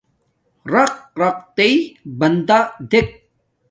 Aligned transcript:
رَقرقتݵئ 0.73 1.75
بندݺ 2.19 2.59
دݵک. 2.89 3.09